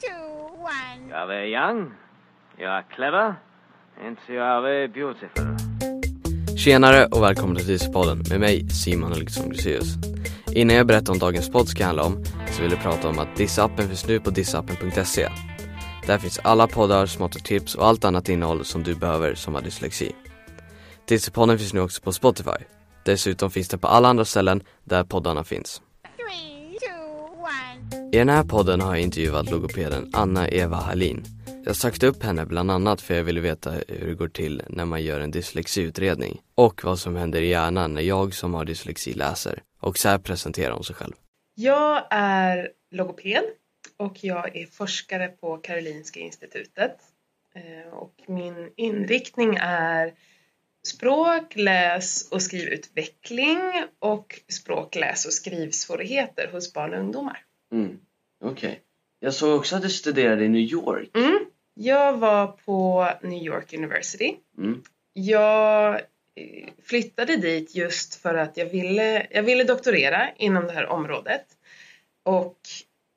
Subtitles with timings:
[0.00, 1.08] two, one.
[1.08, 1.94] You are very young,
[2.58, 3.36] you are clever,
[4.06, 5.44] and you are very beautiful.
[6.56, 9.94] Tjenare och välkommen till Dyspodden med mig Simon Helgesson Gruseus.
[10.52, 13.36] Innan jag berättar om dagens podd ska handla om så vill jag prata om att
[13.36, 15.28] Dissappen finns nu på dissappen.se.
[16.06, 19.54] Där finns alla poddar, smått och tips och allt annat innehåll som du behöver som
[19.54, 20.12] har dyslexi.
[21.08, 22.64] Disspodden finns nu också på Spotify.
[23.04, 25.82] Dessutom finns det på alla andra ställen där poddarna finns.
[28.12, 31.24] I den här podden har jag intervjuat logopeden Anna-Eva Hallin.
[31.64, 34.84] Jag sökte upp henne bland annat för jag ville veta hur det går till när
[34.84, 39.12] man gör en dyslexiutredning och vad som händer i hjärnan när jag som har dyslexi
[39.12, 39.62] läser.
[39.80, 41.12] Och så här presenterar hon sig själv.
[41.54, 43.44] Jag är logoped
[43.96, 46.96] och jag är forskare på Karolinska institutet.
[47.54, 50.12] Eh, och min inriktning är
[50.86, 53.58] språk, läs och skrivutveckling
[53.98, 57.44] och språk, läs och skrivsvårigheter hos barn och ungdomar.
[57.72, 57.98] Mm.
[58.44, 58.80] Okej.
[59.20, 61.10] Jag såg också att du studerade i New York.
[61.16, 61.38] Mm.
[61.74, 64.36] Jag var på New York University.
[64.58, 64.82] Mm.
[65.12, 70.86] Jag eh, flyttade dit just för att jag ville, jag ville doktorera inom det här
[70.86, 71.44] området.
[72.22, 72.58] Och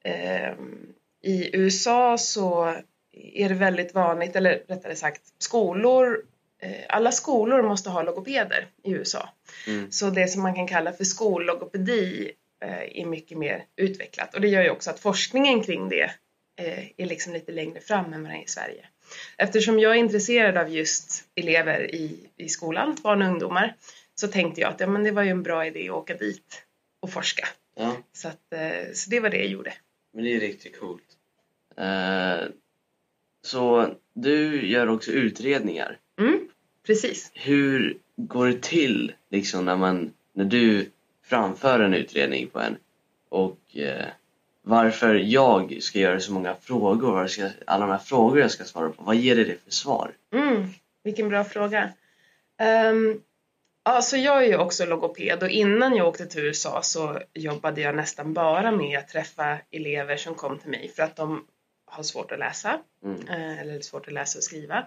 [0.03, 2.75] ehm, i USA så
[3.13, 6.21] är det väldigt vanligt, eller rättare sagt skolor,
[6.61, 9.29] eh, alla skolor måste ha logopeder i USA.
[9.67, 9.91] Mm.
[9.91, 12.31] Så det som man kan kalla för skollogopedi eh,
[12.67, 14.35] är mycket mer utvecklat.
[14.35, 16.11] Och det gör ju också att forskningen kring det
[16.61, 18.85] eh, är liksom lite längre fram än vad den är i Sverige.
[19.37, 23.75] Eftersom jag är intresserad av just elever i, i skolan, barn och ungdomar,
[24.15, 26.63] så tänkte jag att ja, men det var ju en bra idé att åka dit
[26.99, 27.47] och forska.
[27.75, 29.73] Ja, Så, att, eh, så det var det jag gjorde.
[30.13, 31.03] men det är riktigt coolt.
[31.77, 32.47] Eh,
[33.43, 35.97] så du gör också utredningar.
[36.19, 36.49] Mm,
[36.85, 37.31] precis.
[37.33, 40.89] Hur går det till liksom när man, när du
[41.31, 42.77] framför en utredning på en
[43.29, 44.05] och eh,
[44.61, 48.63] varför jag ska göra så många frågor, varför ska, alla de här frågor jag ska
[48.63, 50.11] svara på, vad ger det för svar?
[50.33, 50.67] Mm,
[51.03, 51.89] vilken bra fråga.
[52.91, 53.21] Um,
[53.83, 57.95] alltså jag är ju också logoped och innan jag åkte till USA så jobbade jag
[57.95, 61.45] nästan bara med att träffa elever som kom till mig för att de
[61.85, 63.27] har svårt att läsa Mm.
[63.27, 64.85] eh, eller svårt att läsa och skriva.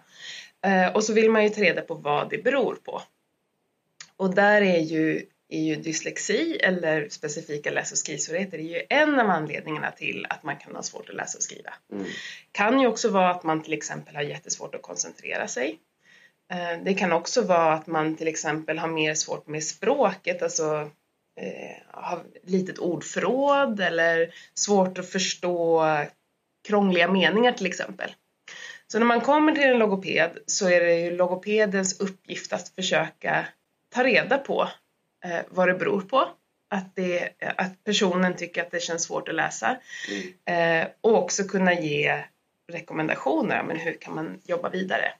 [0.66, 3.02] Eh, och så vill man ju ta reda på vad det beror på.
[4.16, 9.20] Och där är ju, är ju dyslexi eller specifika läs och skrivsvårigheter är ju en
[9.20, 12.06] av anledningarna till att man kan ha svårt att läsa och skriva Mm.
[12.52, 15.78] kan ju också vara att man till exempel har jättesvårt att koncentrera sig.
[16.52, 20.90] Eh, Det kan också vara att man till exempel har mer svårt med språket, alltså
[21.40, 25.84] eh, har litet ordförråd eller svårt att förstå
[26.68, 28.14] krångliga meningar till exempel.
[28.86, 33.46] Så när man kommer till en logoped så är det ju logopedens uppgift att försöka
[33.94, 34.68] ta reda på
[35.24, 36.28] eh, vad det beror på.
[36.68, 39.76] Att, det, att personen tycker att det känns svårt att läsa.
[40.46, 40.82] Mm.
[40.82, 42.24] Eh, och också kunna ge
[42.72, 45.12] rekommendationer, men hur kan man jobba vidare?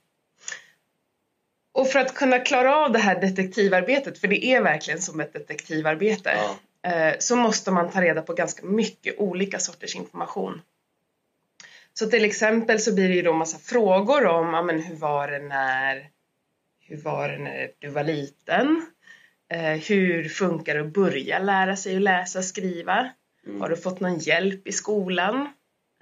[1.72, 5.32] Och för att kunna klara av det här detektivarbetet, för det är verkligen som ett
[5.32, 6.36] detektivarbete,
[6.82, 6.90] Ja.
[6.90, 10.62] eh, så måste man ta reda på ganska mycket olika sorters information.
[11.92, 15.28] Så till exempel så blir det ju då massa frågor om, ja, men hur var
[15.28, 16.08] det när,
[16.80, 18.86] hur var det när du var liten?
[19.54, 23.10] Eh, hur funkar det att börja lära sig att läsa och skriva?
[23.46, 23.60] Mm.
[23.60, 25.48] Har du fått någon hjälp i skolan?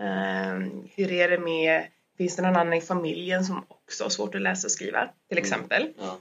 [0.03, 1.87] Eh, hur är det med,
[2.19, 5.09] finns det någon annan i familjen som också har svårt att läsa och skriva?
[5.29, 5.89] Till exempel.
[5.99, 6.19] Ja.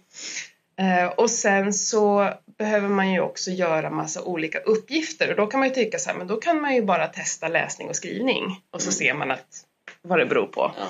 [0.83, 5.59] Eh, och sen så behöver man ju också göra massa olika uppgifter och då kan
[5.59, 8.61] man ju tycka så här, men då kan man ju bara testa läsning och skrivning
[8.71, 8.93] och så Mm.
[8.93, 9.65] ser man att,
[10.01, 10.71] vad det beror på.
[10.79, 10.87] Ja.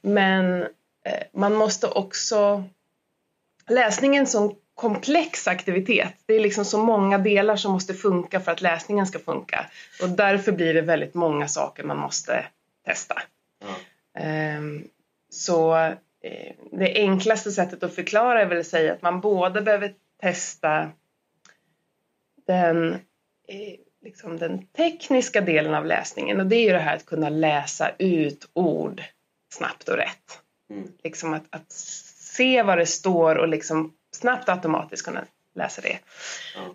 [0.00, 0.66] Men
[1.32, 2.64] man måste också...
[3.68, 6.14] Läsning är en sån komplex aktivitet.
[6.26, 9.66] Det är liksom så många delar som måste funka för att läsningen ska funka.
[10.02, 12.46] Och därför blir det väldigt många saker man måste
[12.86, 13.22] testa.
[14.18, 14.84] Ehm,
[15.30, 15.76] Så
[16.22, 20.90] eh, det enklaste sättet att förklara är väl att säga att man både behöver testa
[22.46, 22.94] den,
[23.48, 27.28] eh, liksom den tekniska delen av läsningen och det är ju det här att kunna
[27.28, 29.02] läsa ut ord
[29.52, 30.40] snabbt och rätt.
[30.70, 30.88] Mm.
[31.04, 35.24] Liksom att, att se vad det står och liksom snabbt och automatiskt kunna
[35.54, 35.98] läsa det.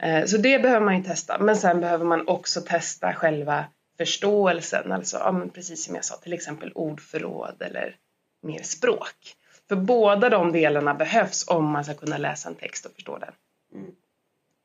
[0.02, 1.38] Eh, Så det behöver man ju testa.
[1.40, 3.66] Men sen behöver man också testa själva
[3.98, 4.92] förståelsen.
[4.92, 7.96] Alltså, ja, men precis som jag sa, till exempel ordförråd eller
[8.42, 9.36] mer språk.
[9.68, 13.32] För båda de delarna behövs om man ska kunna läsa en text och förstå den.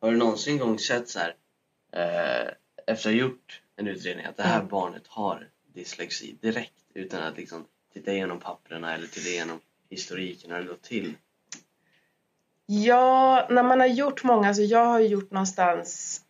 [0.00, 1.34] Har du någonsin gång sett så här,
[1.92, 2.52] eh,
[2.86, 4.68] efter att ha gjort en utredning, att det här Mm.
[4.68, 9.60] barnet har dyslexi direkt utan att liksom titta igenom papperna eller titta igenom
[9.90, 11.14] historiken, har det gått till?
[12.72, 16.20] Ja, när man har gjort många, alltså jag har gjort någonstans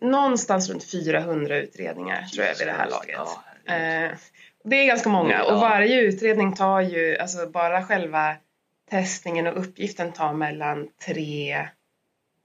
[0.00, 3.16] någonstans runt 400 utredningar tror jag vid det här laget.
[3.64, 3.74] Ja.
[3.74, 4.10] Eh,
[4.64, 5.54] det är ganska många Ja.
[5.54, 8.36] och varje utredning tar ju, alltså bara själva
[8.90, 11.68] testningen och uppgiften tar mellan tre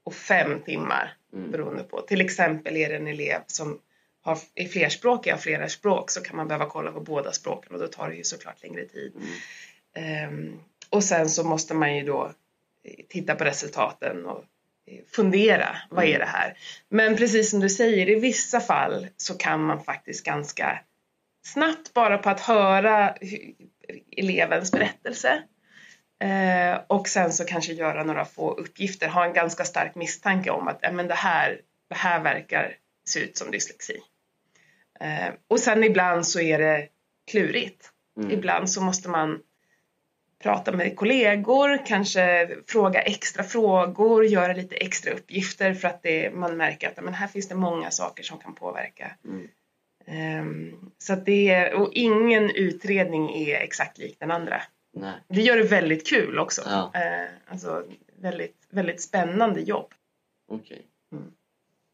[0.04, 1.50] och fem timmar Mm.
[1.50, 2.00] beroende på.
[2.00, 3.78] Till exempel är det en elev som
[4.22, 7.80] har, är flerspråkig, har flera språk så kan man behöva kolla på båda språken och
[7.80, 9.12] då tar det ju såklart längre tid.
[9.16, 9.28] Mm.
[9.94, 10.60] Ehm,
[10.90, 12.30] och sen så måste man ju då eh,
[13.08, 14.44] titta på resultaten och
[14.86, 16.58] eh, fundera, vad är det här?
[16.88, 20.80] Men precis som du säger, i vissa fall så kan man faktiskt ganska
[21.46, 23.14] snabbt bara på att höra
[24.16, 25.42] elevens berättelse
[26.22, 30.68] eh, och sen så kanske göra några få uppgifter, ha en ganska stark misstanke om
[30.68, 34.00] att men det, här, det här verkar se ut som dyslexi.
[35.00, 36.88] Eh, och sen ibland så är det
[37.30, 37.90] klurigt.
[38.18, 38.30] Mm.
[38.30, 39.42] Ibland så måste man
[40.42, 46.56] prata med kollegor, kanske fråga extra frågor, göra lite extra uppgifter för att det, man
[46.56, 49.16] märker att men här finns det många saker som kan påverka.
[49.24, 49.48] Mm.
[50.06, 54.62] Ehm, så det och ingen utredning är exakt lik den andra.
[54.92, 55.12] Nej.
[55.28, 56.62] Det gör det väldigt kul också.
[56.66, 56.90] Ja.
[56.94, 57.84] Eh, alltså
[58.20, 59.94] väldigt, väldigt spännande jobb.
[60.48, 60.82] Okej.
[61.12, 61.24] Mm.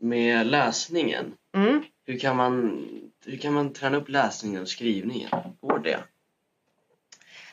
[0.00, 1.82] Med läsningen, Mm.
[2.06, 2.84] hur kan, man,
[3.26, 5.30] hur kan man träna upp läsningen och skrivningen?
[5.60, 5.98] Går det?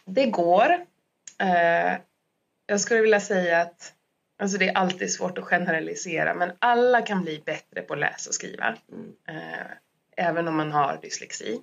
[0.05, 0.85] Det går.
[1.39, 1.97] Eh,
[2.65, 3.94] jag skulle vilja säga att
[4.41, 8.29] alltså det är alltid svårt att generalisera men alla kan bli bättre på att läsa
[8.29, 8.77] och skriva.
[8.91, 9.13] Mm.
[9.27, 9.67] Eh,
[10.17, 11.61] även om man har dyslexi.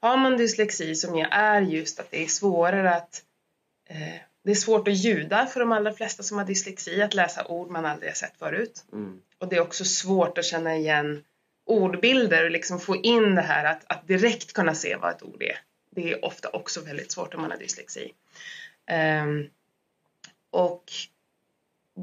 [0.00, 3.22] Har man dyslexi som ju är just att det är svårare att
[3.88, 7.46] eh, det är svårt att ljuda för de allra flesta som har dyslexi, att läsa
[7.46, 8.84] ord man aldrig har sett förut.
[8.92, 9.20] Mm.
[9.38, 11.24] Och det är också svårt att känna igen
[11.66, 15.42] ordbilder och liksom få in det här att, att direkt kunna se vad ett ord
[15.42, 15.58] är.
[16.02, 18.14] Det är ofta också väldigt svårt om man har dyslexi.
[18.86, 19.46] Ehm,
[20.50, 20.84] och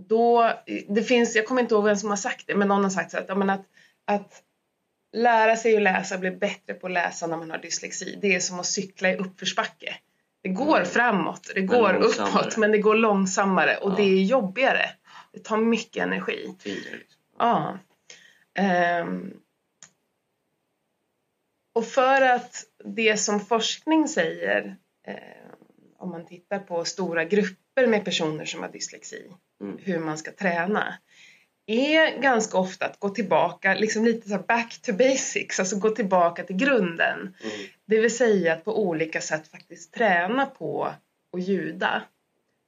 [0.08, 0.54] då,
[0.88, 3.12] det finns, jag kommer inte ihåg vem som har sagt det, men någon har sagt
[3.12, 3.66] så att, men att,
[4.06, 4.44] att
[5.14, 8.40] lära sig att läsa, bli bättre på att läsa när man har dyslexi, det är
[8.40, 9.96] som att cykla i uppförsbacke.
[10.42, 10.90] Det går Mm.
[10.90, 12.42] framåt, det Men går långsammare.
[12.42, 13.96] uppåt, men det går långsammare och Ja.
[13.96, 14.90] det är jobbigare.
[15.34, 16.56] Det tar mycket energi.
[16.64, 17.00] Liksom.
[17.40, 17.78] Ja.
[18.56, 19.34] Ehm.
[21.78, 24.76] Och för att det som forskning säger,
[25.08, 25.16] eh,
[25.98, 29.32] om man tittar på stora grupper med personer som har dyslexi,
[29.62, 29.78] Mm.
[29.82, 30.94] hur man ska träna,
[31.66, 36.44] är ganska ofta att gå tillbaka, liksom lite så back to basics, alltså gå tillbaka
[36.44, 37.20] till grunden.
[37.20, 37.68] Mm.
[37.86, 40.94] Det vill säga att på olika sätt faktiskt träna på
[41.34, 42.04] att ljuda.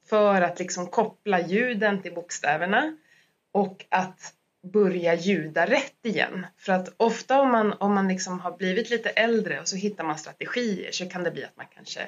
[0.10, 2.98] För att liksom koppla ljuden till bokstäverna
[3.52, 4.34] och att
[4.74, 6.46] börja ljuda rätt igen.
[6.58, 10.04] För att ofta om man, om man liksom har blivit lite äldre och så hittar
[10.04, 12.02] man strategier så kan det bli att man kanske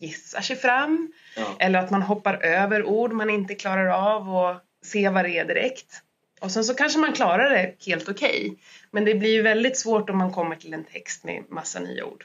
[0.00, 1.56] gissar sig fram Ja.
[1.58, 5.44] eller att man hoppar över ord man inte klarar av och se vad det är
[5.44, 6.02] direkt.
[6.40, 8.56] Och sen så kanske man klarar det helt okej.
[8.90, 12.04] Men det blir ju väldigt svårt om man kommer till en text med massa nya
[12.04, 12.24] ord.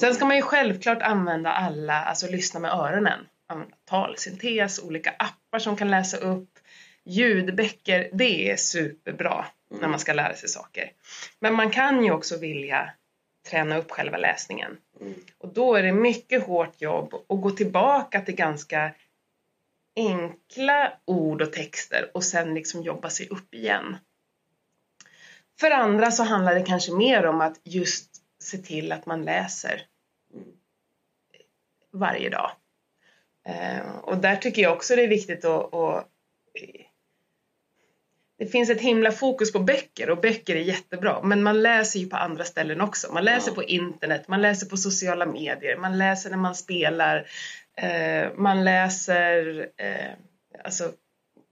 [0.00, 3.20] Sen ska man ju självklart använda alla, alltså lyssna med öronen.
[3.48, 6.48] Använda talsyntes, olika appar som kan läsa upp,
[7.08, 8.10] ljudböcker.
[8.12, 9.80] Det är superbra Mm.
[9.80, 10.92] när man ska lära sig saker.
[11.38, 12.90] Men man kan ju också vilja
[13.50, 14.76] träna upp själva läsningen.
[15.00, 15.14] Mm.
[15.38, 18.94] Och då är det mycket hårt jobb att gå tillbaka till ganska
[19.96, 23.96] enkla ord och texter och sen liksom jobba sig upp igen.
[25.60, 28.10] För andra så handlar det kanske mer om att just
[28.42, 29.82] se till att man läser
[30.34, 30.48] Mm.
[31.92, 32.50] varje dag.
[33.46, 36.08] Eh, och där tycker jag också det är viktigt att, att
[38.38, 42.06] det finns ett himla fokus på böcker och böcker är jättebra men man läser ju
[42.08, 43.12] på andra ställen också.
[43.12, 43.54] Man läser Ja.
[43.54, 47.26] på internet, man läser på sociala medier, man läser när man spelar,
[47.76, 50.10] eh, man läser eh,
[50.64, 50.92] alltså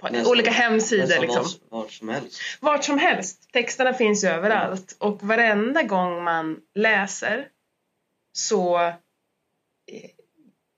[0.01, 1.03] på Nästan- olika hemsidor.
[1.03, 1.45] Nästan Liksom.
[1.71, 2.41] vart, vart som helst.
[2.61, 3.53] Vart som helst.
[3.53, 4.97] Texterna finns ju överallt.
[4.99, 7.49] Och varenda gång man läser
[8.33, 8.93] så eh,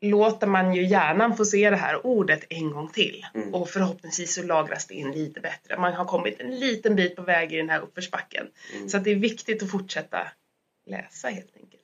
[0.00, 3.26] låter man ju hjärnan få se det här ordet en gång till.
[3.34, 3.54] Mm.
[3.54, 5.78] Och förhoppningsvis så lagras det in lite bättre.
[5.78, 8.46] Man har kommit en liten bit på väg i den här uppförsbacken.
[8.76, 8.88] Mm.
[8.88, 10.28] Så det är viktigt att fortsätta
[10.86, 11.82] läsa helt enkelt.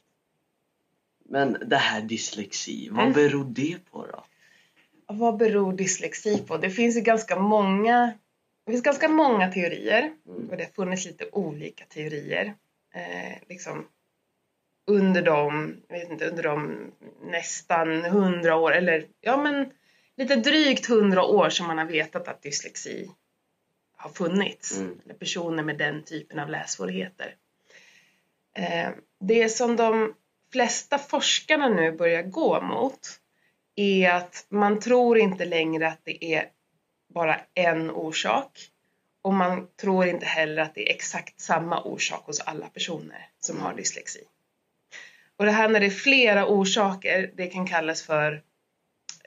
[1.24, 3.12] Men det här dyslexi, vad Mm.
[3.12, 4.24] beror det på då?
[5.06, 6.56] Vad beror dyslexi på?
[6.56, 8.12] Det finns ju ganska många,
[8.66, 10.12] det finns ganska många teorier.
[10.28, 10.48] Mm.
[10.50, 12.54] Och det har funnits lite olika teorier.
[12.94, 13.86] Eh, liksom
[14.86, 16.90] under de, jag vet inte, under de
[17.22, 19.70] nästan hundra år, eller ja men
[20.16, 23.10] lite drygt hundra år som man har vetat att dyslexi
[23.96, 24.78] har funnits.
[24.78, 25.00] Mm.
[25.04, 27.34] Eller personer med den typen av lässvårigheter.
[28.56, 30.14] Eh, det som de
[30.52, 33.20] flesta forskarna nu börjar gå mot
[33.76, 36.48] är att man tror inte längre att det är
[37.14, 38.70] bara en orsak.
[39.22, 43.60] Och man tror inte heller att det är exakt samma orsak hos alla personer som
[43.60, 44.24] har dyslexi.
[45.44, 48.42] Och det här när det är flera orsaker, det kan kallas för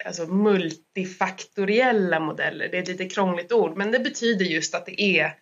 [0.06, 2.70] alltså multifaktoriella modeller.
[2.70, 5.36] Det är ett lite krångligt ord, men det betyder just att det är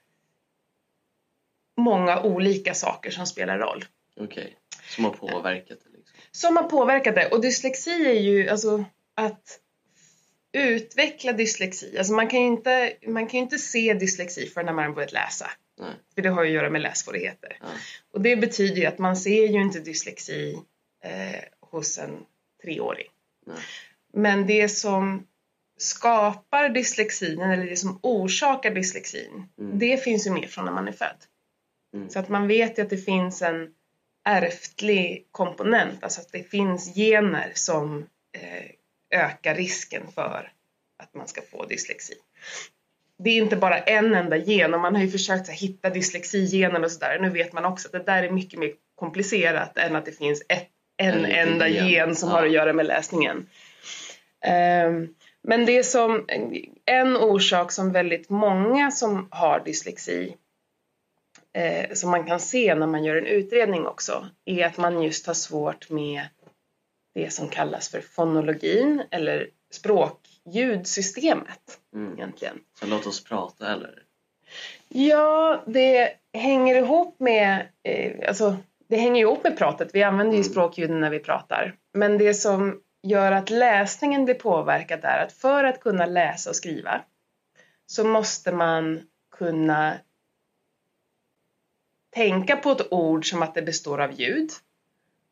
[1.77, 3.85] många olika saker som spelar roll.
[4.15, 4.55] Okej.
[4.89, 6.17] Som har påverkat det liksom.
[6.31, 7.27] Som har påverkat det.
[7.27, 9.59] Och dyslexi är ju alltså att
[10.53, 11.97] utveckla dyslexi.
[11.97, 15.51] Alltså man kan ju inte, man kan inte se dyslexi förrän när man börjat läsa.
[15.79, 15.93] Nej.
[16.15, 17.57] För det har ju att göra med lässvårigheter.
[17.61, 17.67] Ja.
[18.13, 20.59] Och det betyder ju att man ser ju inte dyslexi
[21.03, 22.25] eh, hos en
[22.63, 23.07] treåring.
[23.45, 23.57] Nej.
[24.13, 25.27] Men det som
[25.77, 29.79] skapar dyslexin eller det som orsakar dyslexin, Mm.
[29.79, 31.17] det finns ju med från när man är född.
[31.93, 32.09] Mm.
[32.09, 33.73] Så att man vet ju att det finns en
[34.25, 38.65] ärftlig komponent, alltså att det finns gener som eh,
[39.19, 40.51] ökar risken för
[40.97, 42.13] att man ska få dyslexi.
[43.23, 46.83] Det är inte bara en enda gen och man har ju försökt här, hitta dyslexigenen
[46.83, 47.19] och sådär.
[47.19, 50.43] Nu vet man också att det där är mycket mer komplicerat än att det finns
[50.49, 51.87] ett, en, En enda gen.
[51.87, 52.35] gen, som Ja.
[52.35, 53.47] har att göra med läsningen.
[54.45, 56.25] Ehm, men det som,
[56.85, 60.35] en orsak som väldigt många som har dyslexi
[61.53, 65.27] eh, som man kan se när man gör en utredning också är att man just
[65.27, 66.21] har svårt med
[67.15, 69.47] det som kallas för fonologin eller
[70.45, 72.13] språkljudsystemet Mm.
[72.13, 72.59] egentligen.
[72.79, 74.03] Så låt oss prata eller?
[74.87, 79.89] Ja, det hänger ihop med, eh, alltså det hänger ihop med pratet.
[79.93, 80.51] Vi använder ju Mm.
[80.51, 81.75] språkljuden när vi pratar.
[81.93, 86.55] Men det som gör att läsningen blir påverkad är att för att kunna läsa och
[86.55, 87.01] skriva
[87.85, 89.93] så måste man kunna
[92.09, 94.49] tänka på ett ord som att det består av ljud.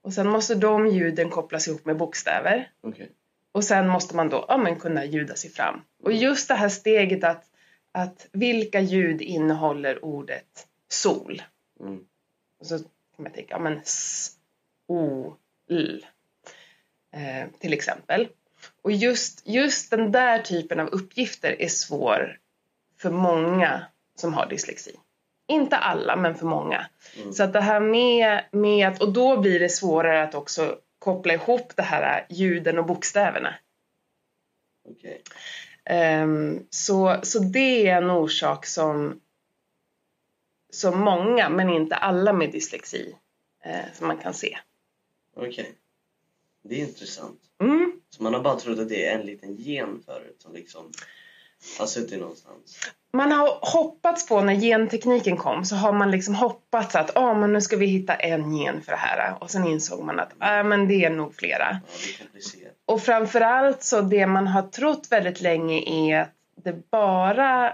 [0.02, 2.72] Och sen måste de ljuden kopplas ihop med bokstäver.
[2.82, 3.12] Okej.
[3.54, 5.82] Och sen måste man då ja, men kunna ljuda sig fram.
[6.04, 7.44] Och just det här steget att,
[7.92, 11.42] att vilka ljud innehåller ordet sol?
[11.80, 12.00] Mm.
[12.60, 14.32] Och så kan man tänka, ja men s,
[14.88, 15.34] o,
[15.70, 16.06] l.
[17.14, 18.28] Eh, till exempel.
[18.82, 22.40] Och just, just den där typen av uppgifter är svår
[22.98, 24.96] för många som har dyslexi.
[25.48, 26.86] Inte alla, men för många.
[27.18, 27.34] Mm.
[27.34, 31.34] Så att det här med, med att, och då blir det svårare att också koppla
[31.34, 33.56] ihop det här ljuden och bokstäverna.
[34.90, 35.24] Okej.
[35.86, 39.22] Ehm, så, så det är en orsak som,
[40.70, 43.16] som många, men inte alla med dyslexi,
[43.64, 44.58] eh, som man kan se.
[45.36, 45.74] Okej.
[46.62, 47.40] Det är intressant.
[47.62, 48.02] Mm.
[48.10, 50.92] Så man har bara trott att det är en liten gen förut som liksom
[51.80, 52.80] har suttit någonstans.
[53.14, 57.54] Man har hoppats på, när gentekniken kom, så har man liksom hoppats att ah, men
[57.54, 59.44] nu ska vi hitta en gen för det här.
[59.44, 61.82] Och sen insåg man att ah, men det är nog flera.
[62.20, 62.72] Ja, är.
[62.86, 66.30] Och framförallt så det man har trott väldigt länge är att
[66.64, 67.68] det bara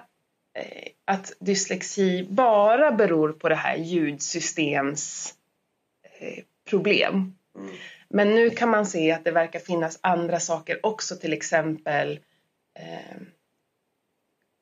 [0.53, 5.33] eh, att dyslexi bara beror på det här ljudsystems
[6.19, 7.35] eh, problem.
[7.57, 7.71] Mm.
[8.09, 12.19] Men nu kan man se att det verkar finnas andra saker också, till exempel
[12.79, 13.17] eh,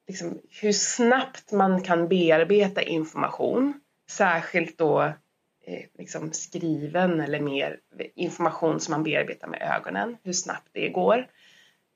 [0.07, 3.73] liksom hur snabbt man kan bearbeta information.
[4.09, 5.01] Särskilt då
[5.65, 7.79] eh, liksom skriven eller mer
[8.15, 11.27] information som man bearbetar med ögonen, hur snabbt det går.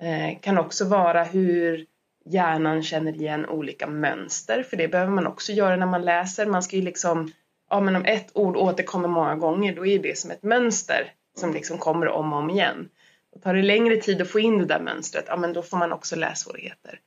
[0.01, 1.85] Eh, kan också vara hur
[2.25, 6.45] hjärnan känner igen olika mönster, för det behöver man också göra när man läser.
[6.45, 7.31] Man ska ju liksom,
[7.69, 11.53] ja men om ett ord återkommer många gånger, då är det som ett mönster som
[11.53, 12.89] liksom kommer om och om igen.
[13.35, 15.77] Och tar det längre tid att få in det där mönstret, ja men då får
[15.77, 16.99] man också lässvårigheter.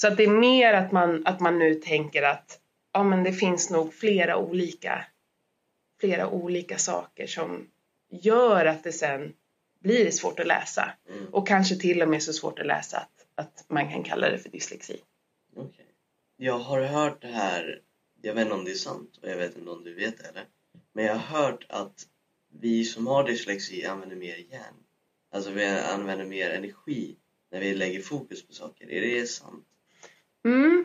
[0.00, 2.60] Så att det är mer att man, att man nu tänker att
[2.92, 5.06] ja men det finns nog flera olika,
[6.00, 7.70] flera olika saker som
[8.10, 9.32] gör att det sen
[9.80, 10.92] blir svårt att läsa.
[11.08, 11.26] Mm.
[11.34, 14.38] Och kanske till och med så svårt att läsa att, att man kan kalla det
[14.38, 15.00] för dyslexi.
[15.56, 15.86] Okej.
[16.36, 17.80] Jag har hört det här,
[18.22, 20.24] jag vet inte om det är sant och jag vet inte om du vet det
[20.24, 20.44] eller.
[20.92, 22.06] Men jag har hört att
[22.60, 24.74] vi som har dyslexi använder mer hjärn.
[25.30, 27.16] Alltså vi använder mer energi
[27.50, 28.90] när vi lägger fokus på saker.
[28.90, 29.66] Är det sant?
[30.44, 30.84] Mm.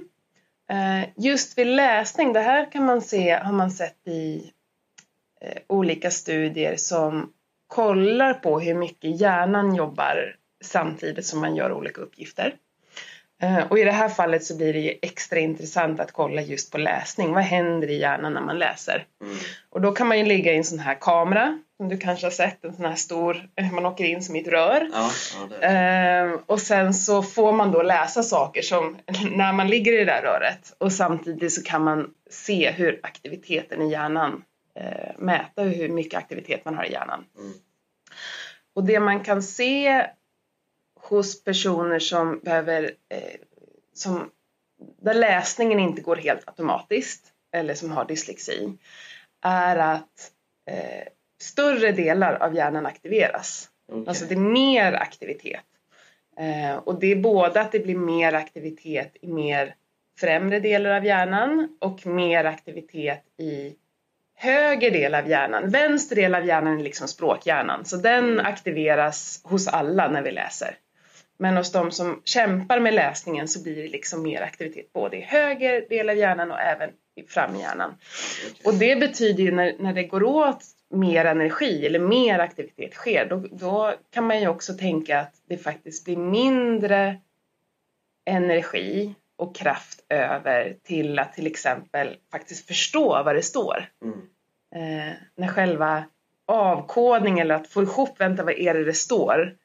[0.70, 4.52] Eh, Just vid läsning, det här kan man se, har man sett i
[5.42, 7.34] eh, olika studier som
[7.68, 12.56] kollar på hur mycket hjärnan jobbar samtidigt som man gör olika uppgifter.
[13.42, 16.72] Eh, Och i det här fallet så blir det ju extra intressant att kolla just
[16.72, 17.32] på läsning.
[17.34, 19.06] Vad händer i hjärnan när man läser?
[19.22, 19.36] Mm.
[19.70, 22.66] Och då kan man ju ligga i en sån här kamera, du kanske har sett,
[22.66, 24.90] en sån här stor, man åker in som i ett rör.
[24.94, 25.12] Ja,
[25.50, 28.98] ja Ehm, och sen så får man då läsa saker som
[29.32, 33.82] när man ligger i det där röret och samtidigt så kan man se hur aktiviteten
[33.82, 34.44] i hjärnan,
[34.76, 37.26] eh, mäta hur mycket aktivitet man har i hjärnan.
[37.38, 37.54] Mm.
[38.74, 40.08] Och det man kan se
[41.00, 43.40] hos personer som behöver, eh,
[43.94, 44.30] som,
[45.02, 48.78] där läsningen inte går helt automatiskt eller som har dyslexi
[49.42, 50.32] är att
[50.70, 51.08] eh,
[51.42, 53.70] större delar av hjärnan aktiveras.
[53.92, 54.04] Okej.
[54.08, 55.66] Alltså det är mer aktivitet.
[56.38, 59.76] Eh, och det är både att det blir mer aktivitet i mer
[60.20, 63.76] främre delar av hjärnan och mer aktivitet i
[64.36, 65.70] höger del av hjärnan.
[65.70, 70.78] Vänster del av hjärnan är liksom språkhjärnan, så den aktiveras hos alla när vi läser.
[71.38, 75.22] Men hos de som kämpar med läsningen så blir det liksom mer aktivitet både i
[75.22, 77.96] höger del av hjärnan och även i framhjärnan.
[78.64, 80.64] Och det betyder ju när, när det går åt
[80.94, 85.58] mer energi eller mer aktivitet sker, då, då kan man ju också tänka att det
[85.58, 87.18] faktiskt blir mindre
[88.26, 93.90] energi och kraft över till att till exempel faktiskt förstå vad det står.
[94.02, 94.20] Mm.
[94.76, 96.04] Eh, när själva
[96.46, 99.56] avkodning eller att få ihop, vänta vad är det det står,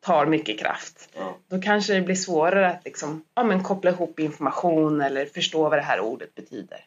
[0.00, 1.08] tar mycket kraft.
[1.14, 1.36] Ja.
[1.48, 5.78] Då kanske det blir svårare att liksom, ja, men koppla ihop information eller förstå vad
[5.78, 6.84] det här ordet betyder.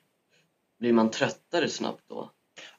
[0.80, 2.32] Blir man tröttare snabbt då?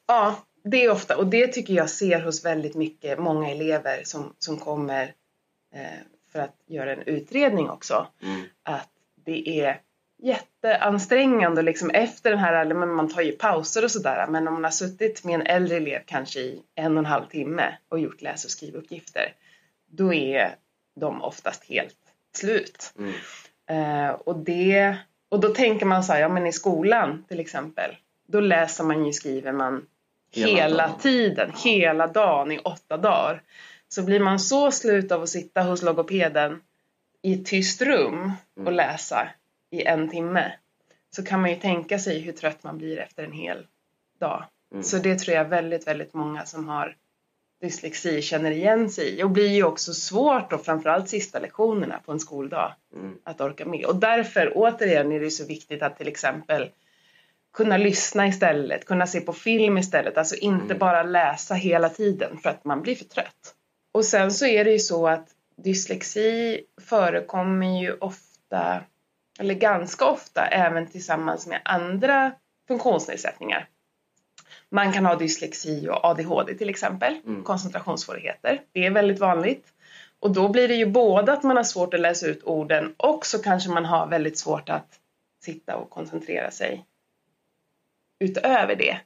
[0.07, 4.35] Ja, det är ofta, och det tycker jag ser hos väldigt mycket, många elever som,
[4.39, 5.15] som kommer
[5.75, 5.99] eh,
[6.33, 8.45] för att göra en utredning också, Mm.
[8.63, 8.91] att
[9.25, 9.81] det är
[10.23, 14.65] jätteansträngande liksom efter den här, men man tar ju pauser och sådär, men om man
[14.65, 18.23] har suttit med en äldre elev kanske i en och en halv timme och gjort
[18.23, 19.35] läs och skrivuppgifter,
[19.91, 20.55] då är
[21.01, 21.97] de oftast helt
[22.37, 22.95] slut.
[22.99, 23.13] Mm.
[23.67, 24.97] Eh, och, det,
[25.29, 29.07] och då tänker man så här, ja men i skolan till exempel, då läser man
[29.07, 29.87] ju, skriver man
[30.35, 33.43] Hela hela, tiden, hela dagen i åtta dagar.
[33.89, 36.61] Så blir man så slut av att sitta hos logopeden
[37.23, 38.75] i ett tyst rum och Mm.
[38.75, 39.29] läsa
[39.71, 40.53] i en timme
[41.17, 43.67] så kan man ju tänka sig hur trött man blir efter en hel
[44.21, 44.45] dag.
[44.73, 44.83] Mm.
[44.83, 46.97] Så det tror jag väldigt, väldigt många som har
[47.61, 49.23] dyslexi känner igen sig i.
[49.23, 53.19] Och blir ju också svårt då, framförallt sista lektionerna på en skoldag Mm.
[53.25, 53.85] att orka med.
[53.85, 56.71] Och därför återigen är det så viktigt att till exempel
[57.55, 60.79] kunna lyssna istället, kunna se på film istället, alltså inte Mm.
[60.79, 63.55] bara läsa hela tiden för att man blir för trött.
[63.95, 68.81] Och sen så är det ju så att dyslexi förekommer ju ofta,
[69.39, 72.33] eller ganska ofta, även tillsammans med andra
[72.69, 73.69] funktionsnedsättningar.
[74.71, 77.45] Man kan ha dyslexi och ADHD till exempel, Mm.
[77.45, 78.61] koncentrationssvårigheter.
[78.73, 79.67] Det är väldigt vanligt.
[80.21, 83.27] Och då blir det ju både att man har svårt att läsa ut orden och
[83.27, 84.99] så kanske man har väldigt svårt att
[85.45, 86.85] sitta och koncentrera sig
[88.19, 88.99] utöver det.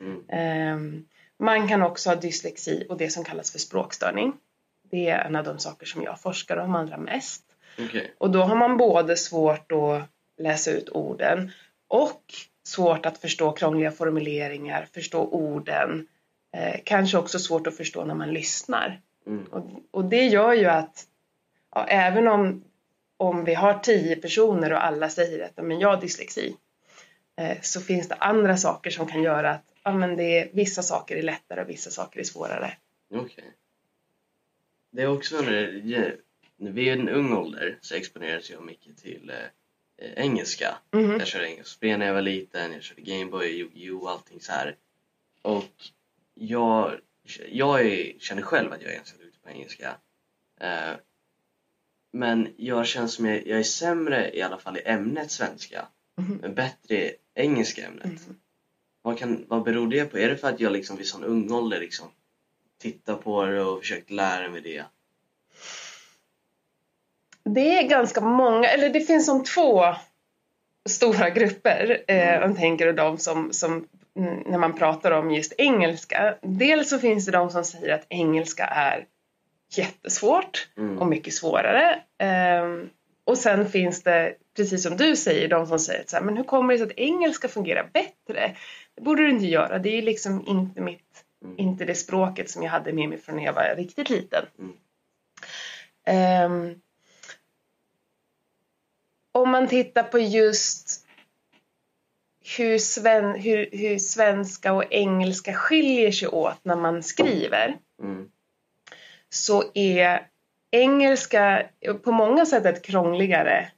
[0.00, 0.24] Mm.
[0.28, 1.06] Ehm,
[1.38, 4.32] man kan också ha dyslexi och det som kallas för språkstörning.
[4.90, 7.44] Det är en av de saker som jag forskar om allra mest.
[7.78, 8.14] Okej.
[8.18, 10.02] Och då har man både svårt att
[10.38, 11.52] läsa ut orden
[11.88, 12.22] och
[12.64, 16.06] svårt att förstå krångliga formuleringar, förstå orden.
[16.56, 19.00] Eh, kanske också svårt att förstå när man lyssnar.
[19.26, 19.44] Mm.
[19.44, 21.06] Och, och det gör ju att
[21.74, 22.64] ja, även om,
[23.16, 26.56] om vi har tio personer och alla säger att men jag har dyslexi
[27.62, 31.16] så finns det andra saker som kan göra att ja, men det är, vissa saker
[31.16, 32.76] är lättare och vissa saker är svårare.
[33.14, 33.52] Okej.
[34.90, 36.04] Det är också när, ja,
[36.56, 40.78] när vi är i en ung ålder så exponeras jag mycket till eh, eh, engelska.
[40.90, 41.10] Mhm.
[41.10, 44.10] Jag körde engelska spel när jag var liten, jag körde Gameboy, Yu-Gi-Oh!
[44.10, 44.76] allting så här.
[45.42, 45.74] Och
[46.34, 46.98] jag,
[47.48, 49.96] jag är, känner själv att jag är ganska duktig på engelska.
[50.60, 50.94] Eh,
[52.12, 55.88] men jag känner som jag, jag är sämre i alla fall i ämnet svenska.
[56.16, 56.38] Mhm.
[56.42, 58.04] Men bättre engelska ämnet.
[58.04, 58.36] Mhm.
[59.02, 60.18] Vad, kan, vad beror det på?
[60.18, 62.06] Är det för att jag liksom vid sån ung ålder liksom
[62.78, 64.84] tittar på det och försökt lära mig det?
[67.44, 69.84] Det är ganska många, eller det finns som två
[70.88, 72.02] stora grupper.
[72.08, 72.40] Eh, Mm.
[72.40, 76.34] man tänker de som, som mm, när man pratar om just engelska.
[76.42, 79.06] Dels så finns det de som säger att engelska är
[79.70, 80.98] jättesvårt Mm.
[80.98, 82.02] och mycket svårare.
[82.18, 82.90] Ehm,
[83.24, 86.44] och sen finns det, precis som du säger, de som säger så här, men hur
[86.44, 88.56] kommer det sig att engelska fungerar bättre?
[88.94, 89.78] Det borde du inte göra.
[89.78, 91.58] Det är liksom inte mitt, Mm.
[91.58, 94.46] inte det språket som jag hade med mig från när jag var riktigt liten.
[94.58, 94.72] Mm.
[96.06, 96.80] Ehm,
[99.32, 101.06] om man tittar på just
[102.56, 108.30] hur, sven, hur, hur svenska och engelska skiljer sig åt när man skriver Mm.
[109.28, 110.28] så är
[110.70, 111.66] engelska
[112.04, 113.70] på många sätt ett krångligare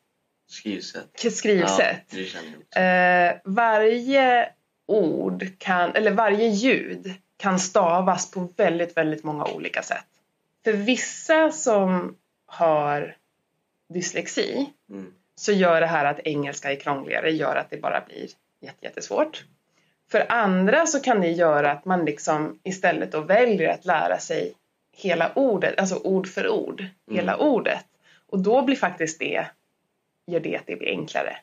[0.55, 1.33] Skrivsätt.
[1.33, 2.15] skrivsätt.
[2.75, 2.81] Ja.
[2.81, 4.49] Eh, varje
[4.87, 10.05] ord kan, eller varje ljud kan stavas på väldigt, väldigt många olika sätt.
[10.65, 13.17] För vissa som har
[13.95, 15.13] dyslexi Mm.
[15.37, 18.29] så gör det här att engelska är krångligare, gör att det bara blir
[18.61, 19.45] jätte- jättesvårt.
[20.11, 24.55] För andra så kan det göra att man liksom istället då väljer att lära sig
[24.93, 27.85] hela ordet, alltså ord för ord, hela ordet.
[28.31, 29.47] Och då blir faktiskt det,
[30.27, 31.37] gör det att det blir enklare.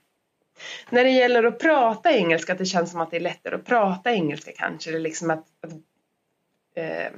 [0.89, 3.65] När det gäller att prata engelska, att det känns som att det är lättare att
[3.65, 5.73] prata engelska kanske, eller liksom att, att
[6.75, 7.11] eh,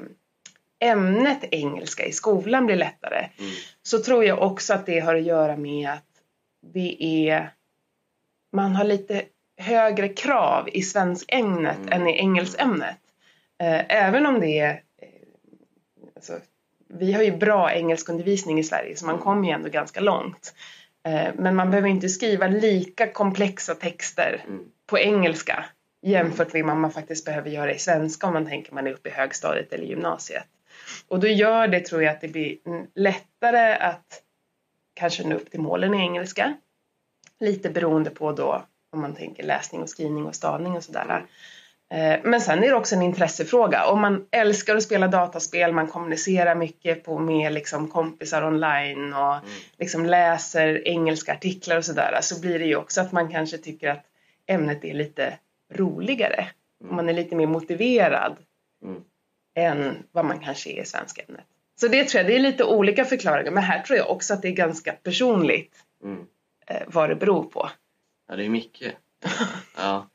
[0.79, 3.51] ämnet engelska i skolan blir lättare Mm.
[3.83, 6.05] så tror jag också att det har att göra med att
[6.73, 7.49] det är
[8.51, 9.23] man har lite
[9.57, 11.91] högre krav i svenskämnet Mm.
[12.01, 12.97] än i engelskämnet.
[13.61, 15.07] Eh, även om det är eh,
[16.15, 16.39] alltså,
[16.87, 19.23] vi har ju bra engelskundervisning i Sverige så man Mm.
[19.23, 20.53] kommer ju ändå ganska långt.
[21.07, 24.65] Eh, men man behöver inte skriva lika komplexa texter Mm.
[24.85, 25.65] på engelska
[26.01, 29.09] jämfört med vad man faktiskt behöver göra i svenska om man tänker man är uppe
[29.09, 30.43] i högstadiet eller gymnasiet.
[31.07, 32.57] Och då gör det, tror jag, att det blir
[32.95, 34.21] lättare att
[34.93, 36.53] kanske nå upp till målen i engelska.
[37.39, 41.25] Lite beroende på då om man tänker läsning och skrivning och stavning och sådär.
[41.93, 43.85] Eh, Men sen är det också en intressefråga.
[43.85, 49.33] Om man älskar att spela dataspel, man kommunicerar mycket på, med liksom kompisar online och
[49.35, 49.45] Mm.
[49.79, 53.89] liksom läser engelska artiklar och sådär så blir det ju också att man kanske tycker
[53.89, 54.03] att
[54.47, 55.37] ämnet är lite
[55.73, 56.47] roligare.
[56.83, 56.95] Mm.
[56.95, 58.37] Man är lite mer motiverad
[58.83, 59.01] Mm.
[59.55, 61.45] än vad man kanske är i svenska ämnet.
[61.79, 64.41] Så det tror jag, det är lite olika förklaringar men här tror jag också att
[64.41, 66.25] det är ganska personligt Mm.
[66.67, 67.69] eh, vad det beror på.
[68.29, 68.93] Ja, det är mycket.
[69.77, 70.07] Ja.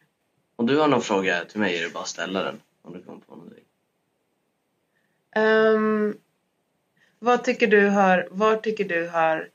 [0.59, 2.61] Om du har någon fråga till mig är det bara att ställa den.
[2.83, 3.65] Om du kommer på någonting.
[5.37, 6.17] Ehm,
[7.19, 9.49] vad tycker du har, vad tycker du har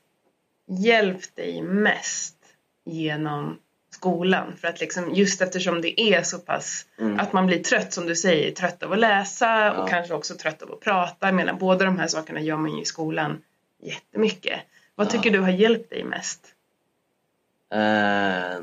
[0.66, 2.36] hjälpt dig mest
[2.84, 3.58] genom
[3.90, 4.52] skolan?
[4.60, 7.20] För att liksom, just eftersom det är så pass Mm.
[7.20, 9.86] att man blir trött som du säger, trött av att läsa och Ja.
[9.86, 11.26] kanske också trött av att prata.
[11.26, 13.42] Jag menar båda de här sakerna gör man ju i skolan
[13.82, 14.60] jättemycket.
[14.94, 15.10] Vad Ja.
[15.10, 16.46] tycker du har hjälpt dig mest?
[17.72, 18.60] Eh,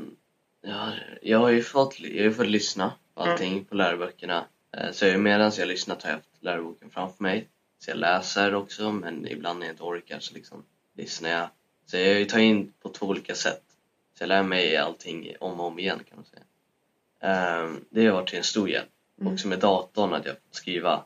[0.62, 4.44] ja, jag har ju fått, jag har fått lyssna på allting på läroböckerna.
[4.76, 7.48] Eh, så jag, medan jag lyssnat har jag haft läroboken framför mig.
[7.78, 10.64] Så jag läser också men ibland när jag inte orkar så liksom
[10.96, 11.48] lyssnar jag.
[11.86, 13.62] Så jag tar in på två olika sätt.
[14.18, 16.42] Så jag lär mig allting om och om igen kan man säga.
[17.20, 18.88] Eh, det har varit till en stor hjälp.
[19.20, 19.32] Mm.
[19.32, 21.04] Också med datorn att jag får skriva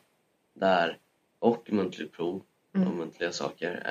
[0.55, 0.99] där
[1.39, 2.97] och muntligt prov och Mm.
[2.97, 3.83] muntliga saker.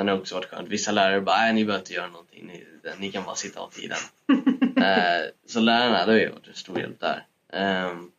[0.00, 0.68] Eh, Sen har det också varit skönt.
[0.68, 2.66] Vissa lärare bara, nej ni behöver inte göra någonting, ni,
[2.98, 3.98] ni kan bara sitta av tiden.
[4.76, 7.26] eh, så lärarna, det har ju varit en stor hjälp där.
[7.52, 8.10] Ehm,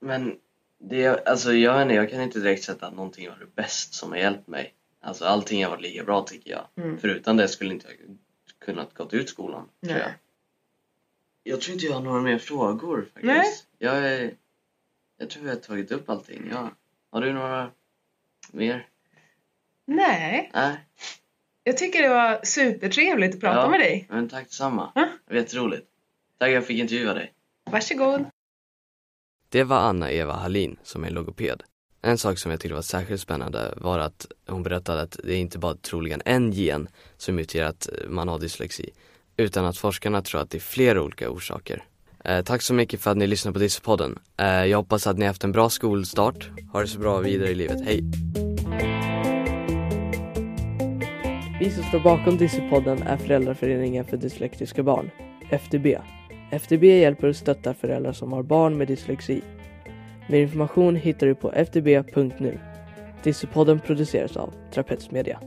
[0.00, 0.38] men
[0.78, 3.94] det, alltså jag vet inte, jag kan inte direkt sätta att någonting var det bäst
[3.94, 4.74] som har hjälpt mig.
[5.00, 6.66] Alltså allting har varit lika bra tycker jag.
[6.76, 6.98] Mm.
[6.98, 8.16] Förutom det skulle inte jag
[8.58, 9.68] kunnat gått ut skolan.
[9.80, 10.02] Tror Nej.
[10.02, 10.12] jag.
[11.52, 13.24] jag tror inte jag har några mer frågor faktiskt.
[13.24, 13.44] Nej.
[13.78, 14.34] Jag, är,
[15.16, 16.48] jag tror vi har tagit upp allting.
[16.50, 16.70] Ja.
[17.10, 17.70] Har du några
[18.52, 18.88] mer?
[19.90, 20.76] Nej, Nej,
[21.64, 23.68] jag tycker det var supertrevligt att prata Ja.
[23.70, 24.06] med dig.
[24.10, 24.92] men tack detsamma.
[24.94, 25.00] Ja.
[25.28, 25.86] Det var jätteroligt.
[26.38, 27.32] Tack att jag fick intervjua dig.
[27.70, 28.24] Varsågod.
[29.48, 31.62] Det var Anna-Eva Hallin som är logoped.
[32.02, 35.38] En sak som jag tyckte var särskilt spännande var att hon berättade att det är
[35.38, 38.90] inte bara troligen en gen som utgör att man har dyslexi,
[39.36, 41.84] utan att forskarna tror att det är flera olika orsaker.
[42.24, 44.18] Eh, tack så mycket för att ni lyssnade på Dyslexpodden.
[44.36, 46.50] Eh, jag hoppas att ni har haft en bra skolstart.
[46.72, 47.84] Ha det så bra vidare i livet.
[47.84, 48.02] Hej!
[51.60, 55.10] Vi som står bakom Dyslexpodden är Föräldraföreningen för dyslektiska barn,
[55.50, 55.86] FDB.
[56.50, 59.42] FDB hjälper och stöttar föräldrar som har barn med dyslexi.
[60.28, 62.58] Mer information hittar du på fdb.nu.
[63.22, 65.40] Dyslexpodden produceras av Trapets Media.